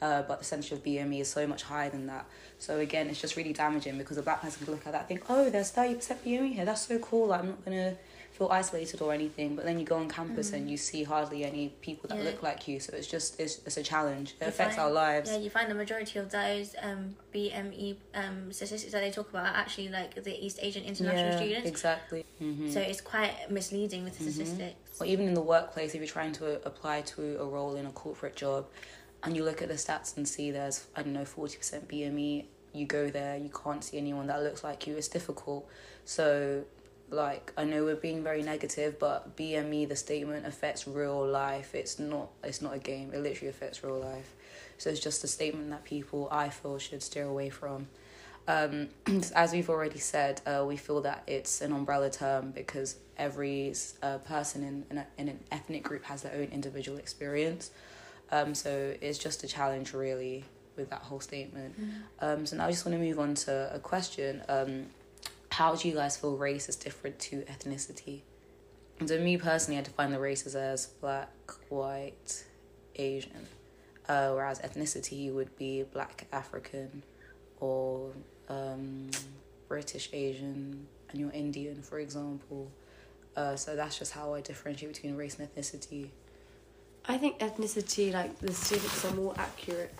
Uh, 0.00 0.20
but 0.22 0.28
the 0.28 0.36
percentage 0.36 0.72
of 0.72 0.84
BME 0.84 1.20
is 1.20 1.28
so 1.28 1.46
much 1.46 1.62
higher 1.62 1.88
than 1.88 2.06
that. 2.06 2.26
So 2.58 2.78
again, 2.80 3.08
it's 3.08 3.20
just 3.20 3.34
really 3.34 3.54
damaging 3.54 3.96
because 3.96 4.18
a 4.18 4.22
black 4.22 4.42
person 4.42 4.64
can 4.64 4.74
look 4.74 4.86
at 4.86 4.92
that 4.92 5.00
and 5.00 5.08
think, 5.08 5.22
oh, 5.30 5.48
there's 5.48 5.72
30% 5.72 5.98
BME 6.24 6.52
here. 6.54 6.64
That's 6.66 6.86
so 6.86 6.98
cool. 6.98 7.32
I'm 7.32 7.48
not 7.48 7.64
going 7.64 7.76
to 7.78 7.96
feel 8.36 8.48
isolated 8.50 9.00
or 9.00 9.12
anything. 9.14 9.56
But 9.56 9.64
then 9.64 9.78
you 9.78 9.86
go 9.86 9.96
on 9.96 10.08
campus 10.08 10.52
and 10.52 10.70
you 10.70 10.76
see 10.76 11.02
hardly 11.04 11.42
any 11.44 11.70
people 11.80 12.08
that 12.08 12.18
Mm. 12.18 12.24
Yeah. 12.24 12.30
look 12.30 12.42
like 12.42 12.68
you. 12.68 12.78
So 12.80 12.92
it's 12.94 13.06
just 13.06 13.40
it's, 13.40 13.58
it's 13.66 13.78
a 13.78 13.82
challenge. 13.82 14.34
It 14.38 14.44
You 14.44 14.48
affects 14.48 14.76
find- 14.76 14.86
our 14.86 14.92
lives. 14.92 15.30
Yeah, 15.30 15.38
you 15.38 15.48
find 15.50 15.70
the 15.70 15.74
majority 15.74 16.18
of 16.18 16.30
those 16.30 16.74
um, 16.82 17.16
BME 17.34 17.96
um, 18.14 18.52
statistics 18.52 18.92
that 18.92 19.00
they 19.00 19.10
talk 19.10 19.30
about 19.30 19.46
are 19.46 19.56
actually 19.56 19.88
like 19.88 20.22
the 20.22 20.34
East 20.44 20.58
Asian 20.60 20.84
international 20.84 21.30
Yeah, 21.32 21.36
students. 21.36 21.68
exactly. 21.68 22.24
hmm 22.38 22.68
So 22.70 22.80
it's 22.80 23.00
quite 23.00 23.50
misleading 23.50 24.04
with 24.04 24.18
the 24.18 24.30
statistics. 24.30 25.00
or 25.00 25.06
even 25.06 25.28
in 25.28 25.34
the 25.34 25.46
workplace 25.54 25.94
if 25.94 26.00
you're 26.02 26.06
trying 26.20 26.32
to 26.32 26.46
apply 26.66 27.00
to 27.14 27.40
a 27.40 27.46
role 27.56 27.76
in 27.76 27.86
a 27.86 27.90
corporate 27.92 28.36
job 28.36 28.66
and 29.22 29.34
you 29.36 29.42
look 29.44 29.62
at 29.62 29.68
the 29.68 29.74
stats 29.74 30.16
and 30.18 30.28
see 30.28 30.50
there's 30.50 30.78
i 30.96 31.02
don't 31.02 31.12
know 31.14 31.22
40% 31.24 31.86
bme 31.90 32.44
you 32.74 32.86
go 32.86 33.08
there 33.18 33.36
you 33.38 33.50
can't 33.62 33.82
see 33.82 33.96
anyone 33.98 34.26
that 34.26 34.42
looks 34.42 34.62
like 34.62 34.86
you 34.86 34.94
it's 34.96 35.08
difficult 35.08 35.62
so 36.04 36.62
like 37.10 37.52
i 37.56 37.64
know 37.64 37.84
we're 37.84 37.94
being 37.94 38.22
very 38.22 38.42
negative 38.42 38.98
but 38.98 39.36
bme 39.36 39.88
the 39.88 39.96
statement 39.96 40.44
affects 40.46 40.88
real 40.88 41.24
life 41.26 41.74
it's 41.74 41.98
not 41.98 42.28
it's 42.42 42.60
not 42.60 42.74
a 42.74 42.78
game 42.78 43.12
it 43.14 43.20
literally 43.20 43.48
affects 43.48 43.84
real 43.84 43.98
life 43.98 44.34
so 44.76 44.90
it's 44.90 45.00
just 45.00 45.22
a 45.22 45.28
statement 45.28 45.70
that 45.70 45.84
people 45.84 46.28
i 46.30 46.48
feel 46.48 46.78
should 46.78 47.02
steer 47.02 47.24
away 47.24 47.48
from 47.48 47.86
um, 48.48 48.88
as 49.34 49.52
we've 49.52 49.68
already 49.68 49.98
said, 49.98 50.40
uh, 50.46 50.64
we 50.66 50.76
feel 50.76 51.00
that 51.02 51.22
it's 51.26 51.60
an 51.60 51.72
umbrella 51.72 52.10
term 52.10 52.52
because 52.52 52.96
every 53.18 53.74
uh, 54.02 54.18
person 54.18 54.62
in, 54.62 54.84
in, 54.90 54.98
a, 54.98 55.06
in 55.18 55.28
an 55.28 55.40
ethnic 55.50 55.82
group 55.82 56.04
has 56.04 56.22
their 56.22 56.34
own 56.34 56.48
individual 56.52 56.98
experience. 56.98 57.70
Um, 58.30 58.54
so 58.54 58.94
it's 59.00 59.18
just 59.18 59.42
a 59.44 59.48
challenge, 59.48 59.92
really, 59.92 60.44
with 60.76 60.90
that 60.90 61.02
whole 61.02 61.20
statement. 61.20 61.74
Um, 62.20 62.46
so 62.46 62.56
now 62.56 62.66
I 62.66 62.70
just 62.70 62.84
want 62.84 62.96
to 62.98 63.02
move 63.04 63.18
on 63.18 63.34
to 63.34 63.70
a 63.74 63.78
question. 63.78 64.42
How 65.56 65.74
do 65.74 65.88
you 65.88 65.94
guys 65.94 66.18
feel 66.18 66.36
race 66.36 66.68
is 66.68 66.76
different 66.76 67.18
to 67.30 67.40
ethnicity? 67.44 68.20
And 69.00 69.08
so, 69.08 69.18
me 69.18 69.38
personally, 69.38 69.78
I 69.78 69.82
define 69.82 70.10
the 70.10 70.18
races 70.20 70.54
as 70.54 70.84
black, 71.00 71.30
white, 71.70 72.44
Asian, 72.96 73.46
uh, 74.06 74.32
whereas 74.32 74.60
ethnicity 74.60 75.32
would 75.32 75.56
be 75.56 75.82
black, 75.84 76.26
African, 76.30 77.02
or 77.58 78.10
um, 78.50 79.08
British 79.66 80.10
Asian 80.12 80.86
and 81.08 81.18
you're 81.18 81.30
Indian, 81.30 81.80
for 81.80 82.00
example. 82.00 82.70
Uh, 83.34 83.56
so 83.56 83.74
that's 83.74 83.98
just 83.98 84.12
how 84.12 84.34
I 84.34 84.42
differentiate 84.42 84.92
between 84.92 85.16
race 85.16 85.38
and 85.38 85.48
ethnicity. 85.48 86.10
I 87.06 87.16
think 87.16 87.38
ethnicity, 87.38 88.12
like 88.12 88.38
the 88.40 88.52
statistics, 88.52 89.06
are 89.06 89.14
more 89.14 89.32
accurate 89.38 89.94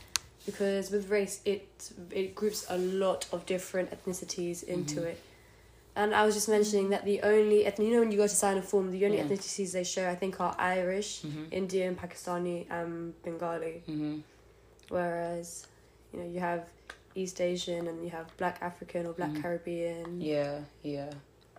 because 0.44 0.90
with 0.90 1.08
race, 1.08 1.40
it 1.46 1.66
it 2.10 2.34
groups 2.34 2.66
a 2.68 2.76
lot 2.76 3.26
of 3.32 3.46
different 3.46 3.90
ethnicities 3.90 4.62
into 4.62 5.00
Mhm. 5.00 5.04
it. 5.06 5.20
And 5.96 6.14
I 6.14 6.26
was 6.26 6.34
just 6.34 6.48
mentioning 6.50 6.90
that 6.90 7.06
the 7.06 7.22
only 7.22 7.64
ethnic, 7.64 7.88
you 7.88 7.94
know, 7.94 8.00
when 8.00 8.12
you 8.12 8.18
go 8.18 8.24
to 8.24 8.28
sign 8.44 8.58
a 8.58 8.62
form, 8.62 8.90
the 8.92 9.02
only 9.06 9.16
Yeah. 9.16 9.24
ethnicities 9.24 9.72
they 9.72 9.82
show, 9.82 10.06
I 10.08 10.14
think, 10.14 10.38
are 10.40 10.54
Irish, 10.58 11.22
Mhm. 11.22 11.48
Indian, 11.50 11.96
Pakistani, 11.96 12.66
and 12.70 13.20
Bengali. 13.22 13.82
Mhm. 13.88 14.22
Whereas, 14.90 15.66
you 16.12 16.20
know, 16.20 16.26
you 16.26 16.40
have 16.40 16.68
East 17.14 17.40
Asian 17.40 17.86
and 17.88 18.04
you 18.04 18.10
have 18.10 18.26
Black 18.36 18.58
African 18.60 19.06
or 19.06 19.14
Black 19.14 19.30
Mhm. 19.30 19.42
Caribbean. 19.42 20.20
Yeah, 20.20 20.60
yeah. 20.82 21.10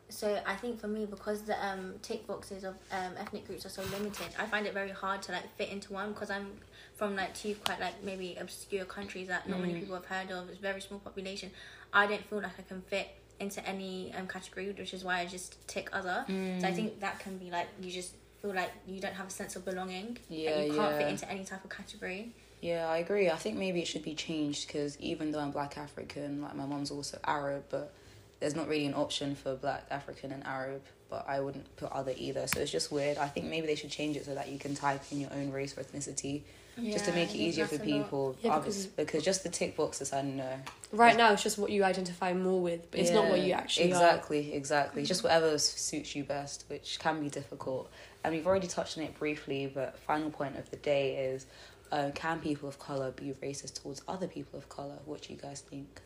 So 0.10 0.40
I 0.46 0.56
think 0.56 0.80
for 0.80 0.88
me, 0.88 1.06
because 1.08 1.42
the 1.42 1.58
um, 1.66 1.96
tick 2.04 2.28
boxes 2.28 2.64
of 2.64 2.76
um, 2.92 3.18
ethnic 3.18 3.46
groups 3.48 3.66
are 3.66 3.70
so 3.70 3.82
limited, 3.82 4.28
I 4.38 4.46
find 4.46 4.66
it 4.68 4.74
very 4.74 4.92
hard 4.92 5.22
to 5.24 5.32
like 5.34 5.50
fit 5.58 5.70
into 5.70 5.92
one 5.94 6.14
because 6.14 6.30
I'm 6.30 6.62
from 6.96 7.16
like 7.16 7.34
two 7.34 7.56
quite 7.66 7.80
like 7.82 8.02
maybe 8.04 8.38
obscure 8.40 8.86
countries 8.86 9.28
that 9.30 9.50
not 9.50 9.60
many 9.60 9.74
Mm. 9.74 9.80
people 9.80 9.96
have 9.96 10.06
heard 10.06 10.32
of. 10.32 10.48
It's 10.48 10.60
a 10.60 10.62
very 10.62 10.80
small 10.80 11.00
population. 11.00 11.50
I 11.92 12.06
don't 12.08 12.24
feel 12.30 12.40
like 12.42 12.58
I 12.58 12.62
can 12.62 12.82
fit 12.84 13.08
into 13.40 13.66
any 13.68 14.14
um, 14.18 14.28
category, 14.28 14.72
which 14.72 14.94
is 14.94 15.04
why 15.04 15.20
I 15.20 15.26
just 15.26 15.68
tick 15.68 15.90
other. 15.94 16.26
Mm. 16.28 16.62
So 16.62 16.68
I 16.68 16.74
think 16.74 17.00
that 17.00 17.20
can 17.20 17.38
be 17.38 17.52
like 17.52 17.68
you 17.82 17.92
just 17.92 18.14
feel 18.42 18.54
like 18.54 18.72
you 18.88 19.00
don't 19.00 19.14
have 19.14 19.28
a 19.28 19.32
sense 19.32 19.56
of 19.56 19.66
belonging. 19.66 20.18
Yeah, 20.30 20.52
and 20.52 20.68
you 20.68 20.80
can't 20.80 20.92
yeah. 20.92 20.98
fit 20.98 21.08
into 21.08 21.30
any 21.30 21.44
type 21.44 21.64
of 21.64 21.70
category. 21.70 22.34
Yeah, 22.62 22.88
I 22.88 22.98
agree. 22.98 23.30
I 23.30 23.36
think 23.36 23.58
maybe 23.58 23.82
it 23.82 23.88
should 23.88 24.04
be 24.04 24.16
changed 24.16 24.68
because 24.68 25.00
even 25.00 25.32
though 25.32 25.40
I'm 25.40 25.52
black 25.52 25.78
African, 25.78 26.42
like 26.42 26.56
my 26.56 26.66
mom's 26.66 26.90
also 26.90 27.20
Arab, 27.24 27.66
but 27.70 27.94
there's 28.40 28.56
not 28.56 28.68
really 28.68 28.86
an 28.86 28.94
option 28.94 29.36
for 29.36 29.56
black 29.56 29.86
African 29.90 30.32
and 30.32 30.46
Arab, 30.46 30.82
but 31.10 31.26
I 31.28 31.40
wouldn't 31.40 31.76
put 31.78 31.92
other 31.92 32.14
either. 32.16 32.48
So 32.48 32.60
it's 32.60 32.72
just 32.72 32.92
weird. 32.92 33.18
I 33.18 33.28
think 33.28 33.48
maybe 33.48 33.68
they 33.68 33.76
should 33.76 33.90
change 33.92 34.16
it 34.18 34.26
so 34.26 34.36
that 34.36 34.50
you 34.50 34.60
can 34.60 34.76
type 34.76 35.02
in 35.12 35.20
your 35.22 35.32
own 35.34 35.52
race 35.52 35.78
or 35.78 35.82
ethnicity 35.84 36.42
just 36.80 37.06
to 37.06 37.12
make 37.14 37.34
it 37.34 37.38
easier 37.40 37.66
for 37.66 37.78
that's 37.78 37.90
a 37.90 37.92
lot. 37.92 38.04
people. 38.04 38.36
Yeah, 38.44 38.60
because- 38.60 38.86
because 38.86 39.24
just 39.24 39.42
the 39.44 39.50
tick 39.50 39.76
boxes, 39.76 40.14
I 40.14 40.22
don't 40.22 40.38
know. 40.38 40.60
Right 40.92 41.18
now, 41.18 41.34
it's 41.34 41.42
just 41.42 41.58
what 41.58 41.72
you 41.72 41.84
identify 41.84 42.34
more 42.34 42.62
with, 42.62 42.92
but 42.92 43.00
it's 43.00 43.10
not 43.10 43.28
what 43.30 43.40
you 43.40 43.54
actually 43.54 43.86
are. 43.86 43.96
exactly 43.96 44.54
exactly 44.54 45.04
just 45.04 45.24
whatever 45.24 45.58
suits 45.58 46.16
you 46.16 46.24
best 46.24 46.66
which 46.70 47.00
can 47.00 47.20
be 47.20 47.30
difficult 47.30 47.90
and 48.24 48.34
we've 48.34 48.46
already 48.48 48.68
touched 48.68 48.98
on 48.98 49.04
it 49.04 49.18
briefly 49.20 49.70
but 49.74 49.98
final 50.00 50.30
point 50.30 50.56
of 50.58 50.70
the 50.70 50.78
day 50.78 51.16
is 51.32 51.46
uh, 51.92 52.12
can 52.16 52.40
people 52.40 52.70
of 52.70 52.78
color 52.80 53.12
be 53.12 53.34
racist 53.44 53.82
towards 53.82 54.02
other 54.08 54.28
people 54.28 54.58
of 54.58 54.70
color 54.70 54.98
what 55.06 55.22
do 55.24 55.34
you 55.34 55.40
guys 55.40 55.60
think 55.62 56.02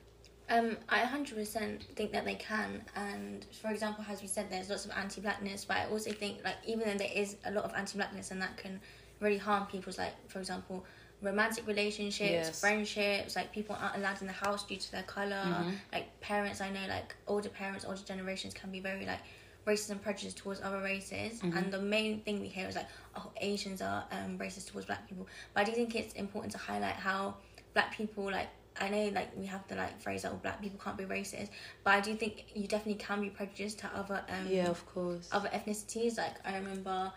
Um, 0.51 0.77
I 0.89 0.99
100% 0.99 1.83
think 1.95 2.11
that 2.11 2.25
they 2.25 2.35
can. 2.35 2.83
And 2.95 3.45
for 3.61 3.71
example, 3.71 4.03
as 4.09 4.21
we 4.21 4.27
said, 4.27 4.47
there's 4.49 4.69
lots 4.69 4.83
of 4.85 4.91
anti 4.91 5.21
blackness, 5.21 5.63
but 5.65 5.77
I 5.77 5.85
also 5.85 6.11
think, 6.11 6.43
like, 6.43 6.57
even 6.67 6.87
though 6.87 6.97
there 6.97 7.11
is 7.13 7.37
a 7.45 7.51
lot 7.51 7.63
of 7.63 7.73
anti 7.73 7.97
blackness 7.97 8.31
and 8.31 8.41
that 8.41 8.57
can 8.57 8.81
really 9.21 9.37
harm 9.37 9.65
people's, 9.67 9.97
like, 9.97 10.13
for 10.29 10.39
example, 10.39 10.85
romantic 11.21 11.65
relationships, 11.67 12.19
Yes. 12.47 12.59
friendships, 12.59 13.35
like, 13.37 13.53
people 13.53 13.77
aren't 13.79 13.95
allowed 13.95 14.19
in 14.19 14.27
the 14.27 14.33
house 14.33 14.65
due 14.65 14.75
to 14.75 14.91
their 14.91 15.03
color 15.03 15.35
Mhm. 15.65 15.71
Like, 15.93 16.19
parents, 16.19 16.59
I 16.59 16.69
know, 16.69 16.85
like, 16.89 17.15
older 17.27 17.49
parents, 17.49 17.85
older 17.85 18.01
generations 18.03 18.53
can 18.53 18.71
be 18.71 18.81
very, 18.81 19.05
like, 19.05 19.19
racist 19.65 19.91
and 19.91 20.01
prejudiced 20.01 20.37
towards 20.37 20.59
other 20.59 20.81
races. 20.81 21.39
Mhm. 21.41 21.55
And 21.55 21.71
the 21.71 21.79
main 21.79 22.21
thing 22.23 22.41
we 22.41 22.47
hear 22.49 22.67
is, 22.67 22.75
like, 22.75 22.87
oh, 23.15 23.31
Asians 23.39 23.81
are 23.81 24.05
um, 24.11 24.37
racist 24.37 24.67
towards 24.71 24.87
black 24.87 25.07
people. 25.07 25.27
But 25.53 25.61
I 25.61 25.63
do 25.65 25.71
think 25.73 25.95
it's 25.95 26.13
important 26.15 26.51
to 26.53 26.57
highlight 26.57 26.95
how 26.95 27.35
black 27.73 27.95
people, 27.95 28.25
like, 28.25 28.49
I 28.79 28.89
know 28.89 29.11
like 29.13 29.35
we 29.37 29.45
have 29.47 29.67
the 29.67 29.75
like 29.75 30.01
phrase 30.01 30.23
that 30.23 30.31
oh, 30.31 30.39
black 30.41 30.61
people 30.61 30.79
can't 30.83 30.97
be 30.97 31.03
racist, 31.03 31.49
but 31.83 31.91
I 31.91 32.01
do 32.01 32.15
think 32.15 32.45
you 32.55 32.67
definitely 32.67 33.03
can 33.03 33.21
be 33.21 33.29
prejudiced 33.29 33.79
to 33.79 33.87
other 33.95 34.23
um 34.29 34.47
yeah 34.47 34.67
of 34.69 34.85
course 34.85 35.29
other 35.31 35.49
ethnicities. 35.49 36.17
Like 36.17 36.35
I 36.45 36.57
remember 36.57 37.11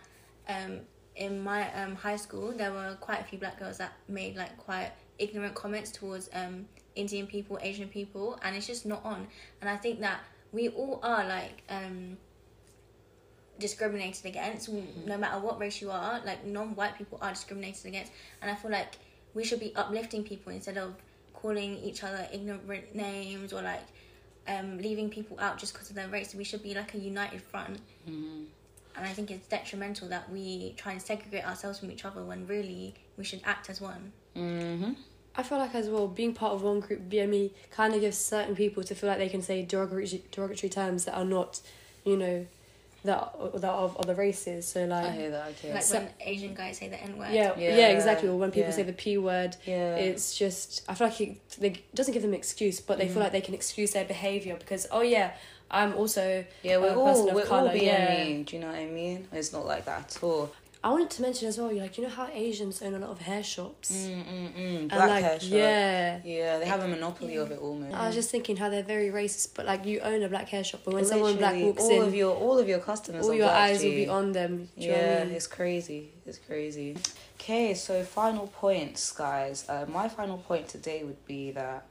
um 0.48 0.80
in 1.16 1.42
my 1.42 1.72
um 1.80 1.94
high 1.94 2.16
school 2.16 2.52
there 2.52 2.72
were 2.72 2.96
quite 3.00 3.20
a 3.20 3.24
few 3.24 3.38
black 3.38 3.58
girls 3.58 3.78
that 3.78 3.92
made 4.08 4.36
like 4.36 4.56
quite 4.58 4.90
ignorant 5.18 5.54
comments 5.54 5.90
towards 5.90 6.28
um 6.34 6.66
Indian 6.96 7.26
people, 7.26 7.58
Asian 7.62 7.88
people, 7.88 8.38
and 8.42 8.56
it's 8.56 8.66
just 8.66 8.86
not 8.86 9.04
on. 9.04 9.26
And 9.60 9.70
I 9.70 9.76
think 9.76 10.00
that 10.00 10.20
we 10.52 10.68
all 10.68 11.00
are 11.02 11.24
like 11.26 11.62
um 11.68 12.16
discriminated 13.58 14.26
against 14.26 14.68
no 14.68 15.16
matter 15.16 15.38
what 15.38 15.60
race 15.60 15.80
you 15.80 15.90
are 15.90 16.20
like 16.26 16.44
non-white 16.44 16.98
people 16.98 17.18
are 17.22 17.30
discriminated 17.30 17.86
against 17.86 18.10
and 18.42 18.50
i 18.50 18.54
feel 18.54 18.70
like 18.70 18.98
we 19.32 19.44
should 19.44 19.60
be 19.60 19.72
uplifting 19.76 20.24
people 20.24 20.52
instead 20.52 20.76
of 20.76 20.94
calling 21.44 21.76
each 21.84 22.02
other 22.02 22.26
ignorant 22.32 22.94
names 22.94 23.52
or 23.52 23.60
like 23.60 23.82
um, 24.48 24.78
leaving 24.78 25.10
people 25.10 25.38
out 25.38 25.58
just 25.58 25.74
because 25.74 25.90
of 25.90 25.96
their 25.96 26.08
race 26.08 26.34
we 26.34 26.42
should 26.42 26.62
be 26.62 26.72
like 26.74 26.94
a 26.94 26.98
united 26.98 27.42
front 27.42 27.80
Mhm. 28.08 28.46
and 28.96 29.02
i 29.10 29.12
think 29.16 29.30
it's 29.30 29.46
detrimental 29.46 30.08
that 30.08 30.30
we 30.32 30.72
try 30.78 30.92
and 30.92 31.02
segregate 31.02 31.46
ourselves 31.46 31.80
from 31.80 31.90
each 31.90 32.04
other 32.06 32.22
when 32.24 32.46
really 32.46 32.94
we 33.18 33.24
should 33.24 33.42
act 33.44 33.68
as 33.68 33.78
one 33.80 34.12
Mhm. 34.34 34.96
I 35.36 35.42
feel 35.42 35.58
like 35.58 35.74
as 35.74 35.88
well 35.88 36.06
being 36.08 36.32
part 36.32 36.52
of 36.54 36.62
one 36.62 36.78
group 36.80 37.00
BME 37.08 37.50
kind 37.70 37.92
of 37.94 38.00
gives 38.00 38.16
certain 38.16 38.54
people 38.54 38.82
to 38.84 38.94
feel 38.94 39.08
like 39.10 39.18
they 39.18 39.28
can 39.28 39.42
say 39.42 39.62
derogatory 39.62 40.22
derogatory 40.30 40.70
terms 40.70 41.04
that 41.06 41.14
are 41.20 41.24
not, 41.24 41.60
you 42.04 42.16
know, 42.16 42.46
that 43.04 43.34
that 43.60 43.68
are 43.70 43.84
of 43.84 43.96
other 43.98 44.14
races. 44.14 44.66
So 44.66 44.84
like, 44.86 45.04
i 45.04 45.08
like 45.08 45.14
hear 45.18 45.30
that 45.30 45.48
okay 45.50 45.74
like 45.74 45.82
So- 45.82 45.98
when 45.98 46.08
asian 46.20 46.54
guys 46.54 46.78
say 46.78 46.88
the 46.88 47.00
n-word 47.02 47.32
yeah, 47.32 47.52
yeah 47.58 47.76
Yeah, 47.76 47.88
exactly. 47.88 48.28
Or 48.28 48.36
when 48.36 48.50
people 48.50 48.70
yeah. 48.70 48.76
say 48.76 48.82
the 48.82 48.92
p 48.92 49.18
word, 49.18 49.56
yeah 49.66 49.96
it's 49.96 50.36
just 50.36 50.82
I 50.88 50.94
feel 50.94 51.08
like 51.08 51.20
it, 51.20 51.36
they, 51.58 51.82
doesn't 51.94 52.12
give 52.14 52.22
them 52.22 52.32
an 52.32 52.38
excuse, 52.38 52.80
but 52.80 52.98
they 52.98 53.06
Mhm. 53.06 53.12
feel 53.12 53.22
like 53.22 53.32
they 53.32 53.40
can 53.40 53.54
excuse 53.54 53.92
their 53.92 54.04
behavior 54.06 54.56
because 54.58 54.86
oh 54.90 55.02
yeah, 55.02 55.32
I'm 55.70 55.94
also 55.94 56.44
yeah 56.62 56.76
we're 56.78 56.94
a 56.94 56.98
all 56.98 57.06
person 57.06 57.28
of 57.28 57.34
we're 57.34 57.42
all 57.42 57.48
colour, 57.48 57.70
BME 57.74 57.82
yeah. 57.82 58.42
do 58.46 58.56
you 58.56 58.60
know 58.62 58.68
what 58.68 58.76
i 58.76 58.86
mean 58.86 59.26
it's 59.32 59.52
not 59.52 59.64
like 59.66 59.84
that 59.86 60.16
at 60.16 60.22
all 60.22 60.52
I 60.84 60.90
wanted 60.90 61.08
to 61.12 61.22
mention 61.22 61.48
as 61.48 61.56
well. 61.56 61.72
you 61.72 61.80
Like 61.80 61.96
you 61.96 62.04
know 62.04 62.10
how 62.10 62.28
Asians 62.30 62.82
own 62.82 62.94
a 62.94 62.98
lot 62.98 63.08
of 63.08 63.18
hair 63.18 63.42
shops. 63.42 63.90
mm, 63.90 64.22
mm, 64.22 64.52
mm. 64.52 64.88
Black 64.90 65.08
like 65.08 65.24
hair 65.24 65.40
shop. 65.40 65.50
yeah, 65.50 66.20
yeah 66.22 66.58
they 66.58 66.66
have 66.66 66.82
a 66.82 66.88
monopoly 66.88 67.36
of 67.36 67.50
it 67.50 67.58
almost 67.58 67.94
I 67.94 68.06
was 68.06 68.14
just 68.14 68.30
thinking 68.30 68.58
how 68.58 68.68
they're 68.68 68.82
very 68.82 69.08
racist, 69.08 69.54
but 69.54 69.64
like 69.64 69.86
you 69.86 70.00
own 70.00 70.22
a 70.22 70.28
black 70.28 70.50
hair 70.50 70.62
shop, 70.62 70.82
but 70.84 70.92
when 70.92 71.06
someone 71.06 71.36
black 71.36 71.54
Literally, 71.54 71.64
walks 71.72 71.82
all 71.84 72.02
in, 72.02 72.08
of 72.08 72.14
your 72.14 72.36
all 72.36 72.58
of 72.58 72.68
your 72.68 72.80
customers 72.80 73.24
all 73.24 73.32
your 73.32 73.48
eyes 73.48 73.82
will 73.82 73.92
be 73.92 74.08
on 74.08 74.32
them. 74.32 74.68
Do 74.78 74.84
you 74.84 74.90
know 74.90 74.94
what 74.98 75.02
I 75.02 75.08
Yeah, 75.08 75.24
mean? 75.24 75.34
it's 75.34 75.46
crazy. 75.46 76.12
It's 76.26 76.38
crazy. 76.38 76.98
Okay, 77.40 77.72
so 77.72 78.02
final 78.04 78.48
points, 78.48 79.10
guys. 79.10 79.64
Uh, 79.66 79.86
my 79.88 80.08
final 80.08 80.36
point 80.36 80.68
today 80.68 81.02
would 81.02 81.24
be 81.24 81.50
that, 81.52 81.86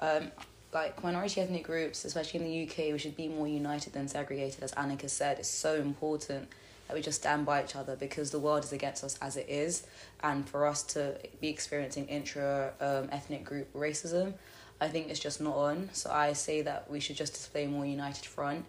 um, 0.00 0.30
like 0.72 1.02
minority 1.02 1.40
ethnic 1.40 1.64
groups, 1.64 2.04
especially 2.04 2.40
in 2.40 2.46
the 2.46 2.62
UK, 2.70 2.92
we 2.92 2.98
should 2.98 3.16
be 3.16 3.26
more 3.26 3.48
united 3.48 3.92
than 3.92 4.06
segregated. 4.06 4.62
As 4.62 4.72
Annika 4.74 5.10
said, 5.10 5.40
it's 5.40 5.48
so 5.50 5.74
important 5.74 6.48
that 6.86 6.94
we 6.94 7.02
just 7.02 7.20
stand 7.20 7.46
by 7.46 7.62
each 7.62 7.76
other 7.76 7.96
because 7.96 8.30
the 8.30 8.38
world 8.38 8.64
is 8.64 8.72
against 8.72 9.02
us 9.04 9.18
as 9.20 9.36
it 9.36 9.48
is, 9.48 9.86
and 10.22 10.48
for 10.48 10.66
us 10.66 10.82
to 10.82 11.18
be 11.40 11.48
experiencing 11.48 12.06
intra 12.06 12.72
um, 12.80 13.08
ethnic 13.10 13.44
group 13.44 13.72
racism, 13.74 14.34
I 14.80 14.88
think 14.88 15.08
it's 15.08 15.20
just 15.20 15.40
not 15.40 15.56
on. 15.56 15.88
So 15.92 16.10
I 16.10 16.32
say 16.32 16.62
that 16.62 16.90
we 16.90 17.00
should 17.00 17.16
just 17.16 17.32
display 17.32 17.66
more 17.66 17.86
united 17.86 18.24
front. 18.24 18.64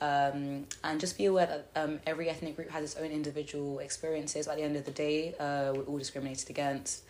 Um, 0.00 0.66
and 0.84 1.00
just 1.00 1.18
be 1.18 1.24
aware 1.24 1.46
that 1.46 1.70
um, 1.74 1.98
every 2.06 2.28
ethnic 2.28 2.54
group 2.54 2.70
has 2.70 2.84
its 2.84 2.96
own 2.96 3.10
individual 3.10 3.80
experiences. 3.80 4.46
At 4.46 4.56
the 4.56 4.62
end 4.62 4.76
of 4.76 4.84
the 4.84 4.92
day, 4.92 5.34
uh, 5.34 5.72
we're 5.74 5.82
all 5.82 5.98
discriminated 5.98 6.50
against. 6.50 7.02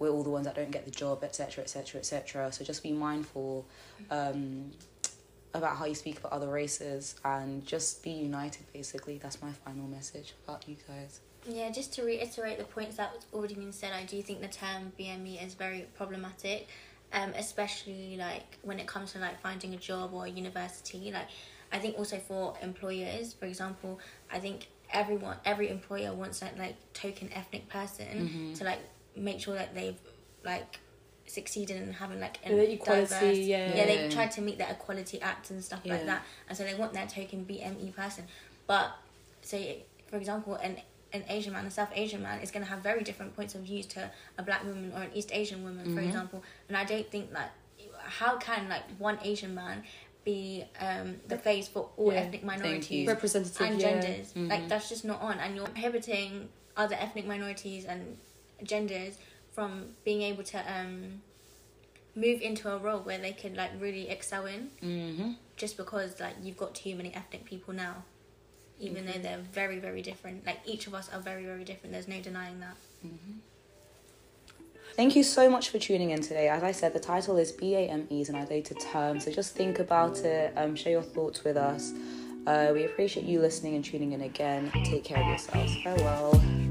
We're 0.00 0.10
all 0.10 0.24
the 0.24 0.30
ones 0.30 0.46
that 0.46 0.56
don't 0.56 0.72
get 0.72 0.84
the 0.84 0.90
job, 0.90 1.22
etc., 1.22 1.62
etc., 1.62 2.00
etc. 2.00 2.50
So 2.50 2.64
just 2.64 2.82
be 2.82 2.90
mindful 2.90 3.64
um, 4.10 4.72
about 5.54 5.76
how 5.76 5.84
you 5.84 5.94
speak 5.94 6.18
about 6.18 6.32
other 6.32 6.48
races 6.48 7.14
and 7.24 7.64
just 7.66 8.02
be 8.02 8.10
united. 8.10 8.62
Basically, 8.72 9.18
that's 9.18 9.42
my 9.42 9.52
final 9.64 9.86
message 9.86 10.34
about 10.46 10.66
you 10.68 10.76
guys. 10.88 11.20
Yeah, 11.46 11.70
just 11.70 11.92
to 11.94 12.02
reiterate 12.04 12.58
the 12.58 12.64
points 12.64 12.96
that 12.96 13.12
was 13.12 13.26
already 13.34 13.54
been 13.54 13.72
said, 13.72 13.92
I 13.92 14.04
do 14.04 14.22
think 14.22 14.40
the 14.40 14.48
term 14.48 14.92
BME 14.98 15.44
is 15.44 15.54
very 15.54 15.86
problematic, 15.96 16.68
um, 17.12 17.32
especially 17.36 18.16
like 18.16 18.58
when 18.62 18.78
it 18.78 18.86
comes 18.86 19.12
to 19.12 19.18
like 19.18 19.40
finding 19.40 19.74
a 19.74 19.76
job 19.76 20.14
or 20.14 20.26
a 20.26 20.28
university. 20.28 21.10
Like, 21.12 21.26
I 21.72 21.78
think 21.78 21.98
also 21.98 22.18
for 22.18 22.54
employers, 22.62 23.32
for 23.34 23.46
example, 23.46 23.98
I 24.30 24.38
think 24.38 24.68
everyone, 24.92 25.36
every 25.44 25.68
employer 25.68 26.12
wants 26.14 26.40
that 26.40 26.56
like 26.58 26.76
token 26.94 27.28
ethnic 27.34 27.68
person 27.68 28.06
Mm-hmm. 28.06 28.52
to 28.54 28.64
like 28.64 28.78
make 29.16 29.40
sure 29.40 29.54
that 29.54 29.74
they've 29.74 29.98
like 30.44 30.78
succeeded 31.26 31.76
in 31.82 31.92
having 31.92 32.20
like 32.20 32.38
Yeah, 32.44 32.50
the 32.56 32.72
equality, 32.72 33.06
diverse, 33.06 33.38
yeah. 33.38 33.68
yeah, 33.68 33.74
Yeah. 33.76 33.86
they 33.86 34.08
tried 34.10 34.30
to 34.32 34.40
meet 34.42 34.58
the 34.58 34.68
Equality 34.70 35.20
Act 35.20 35.50
and 35.50 35.62
stuff 35.64 35.80
Yeah. 35.84 35.94
like 35.94 36.06
that, 36.06 36.22
and 36.48 36.56
so 36.58 36.64
they 36.64 36.74
want 36.74 36.92
their 36.92 37.06
token 37.06 37.44
BME 37.44 37.94
person. 37.94 38.24
But 38.66 38.92
say, 39.42 39.84
for 40.08 40.16
example, 40.16 40.54
an 40.54 40.80
an 41.14 41.24
Asian 41.28 41.52
man, 41.52 41.66
a 41.66 41.70
South 41.70 41.90
Asian 41.94 42.22
man, 42.22 42.40
is 42.40 42.50
going 42.50 42.64
to 42.64 42.70
have 42.70 42.78
very 42.82 43.02
different 43.04 43.36
points 43.36 43.54
of 43.54 43.60
views 43.60 43.84
to 43.84 44.10
a 44.38 44.42
black 44.42 44.64
woman 44.64 44.90
or 44.96 45.02
an 45.02 45.10
East 45.14 45.28
Asian 45.32 45.62
woman, 45.62 45.84
for 45.94 46.00
Mhm. 46.00 46.06
example. 46.06 46.42
And 46.68 46.76
I 46.76 46.84
don't 46.84 47.06
think 47.10 47.32
that 47.34 47.52
how 47.98 48.38
can 48.38 48.68
like 48.70 48.84
one 48.98 49.18
Asian 49.22 49.54
man 49.54 49.84
be 50.24 50.64
um, 50.80 51.20
the 51.28 51.36
face 51.36 51.68
for 51.68 51.90
all 51.98 52.12
Yeah. 52.14 52.20
ethnic 52.20 52.44
minorities 52.44 53.06
Representative. 53.06 53.60
and 53.60 53.78
yeah. 53.80 53.90
genders. 54.00 54.32
Mhm. 54.32 54.48
Like 54.48 54.68
that's 54.68 54.88
just 54.88 55.04
not 55.04 55.20
on, 55.20 55.38
and 55.38 55.54
you're 55.54 55.66
prohibiting 55.66 56.48
other 56.78 56.96
ethnic 56.98 57.26
minorities 57.26 57.84
and 57.84 58.16
genders 58.62 59.18
from 59.52 59.88
being 60.04 60.22
able 60.22 60.42
to 60.44 60.58
um, 60.58 61.20
move 62.16 62.40
into 62.40 62.70
a 62.72 62.78
role 62.78 63.00
where 63.00 63.18
they 63.18 63.32
can 63.32 63.54
like 63.54 63.70
really 63.78 64.08
excel 64.08 64.46
in, 64.46 64.70
Mm-hmm. 64.82 65.32
just 65.56 65.76
because 65.76 66.18
like 66.20 66.34
you've 66.42 66.56
got 66.56 66.74
too 66.74 66.94
many 66.94 67.14
ethnic 67.14 67.44
people 67.44 67.72
now, 67.74 68.04
even 68.80 69.06
though 69.06 69.18
they're 69.20 69.44
very 69.52 69.78
very 69.78 70.02
different. 70.02 70.44
Like 70.46 70.60
each 70.66 70.86
of 70.86 70.94
us 70.94 71.08
are 71.12 71.20
very 71.20 71.44
very 71.44 71.64
different. 71.64 71.92
There's 71.92 72.08
no 72.08 72.20
denying 72.20 72.60
that. 72.60 72.76
Thank 74.94 75.16
you 75.16 75.22
so 75.22 75.48
much 75.48 75.70
for 75.70 75.78
tuning 75.78 76.10
in 76.10 76.20
today. 76.20 76.48
As 76.48 76.62
I 76.62 76.72
said, 76.72 76.92
the 76.92 77.00
title 77.00 77.38
is 77.38 77.50
BAMEs 77.52 78.28
an 78.28 78.34
outdated 78.34 78.78
term, 78.80 79.20
so 79.20 79.30
just 79.32 79.54
think 79.54 79.78
about 79.78 80.18
it, 80.18 80.52
um, 80.54 80.76
share 80.76 80.92
your 80.92 81.02
thoughts 81.02 81.44
with 81.44 81.56
us. 81.56 81.92
Uh, 82.46 82.72
we 82.74 82.84
appreciate 82.84 83.24
you 83.24 83.40
listening 83.40 83.74
and 83.74 83.82
tuning 83.84 84.12
in 84.12 84.20
again. 84.20 84.70
Take 84.84 85.04
care 85.04 85.18
of 85.18 85.26
yourselves. 85.28 85.74
Farewell. 85.82 86.61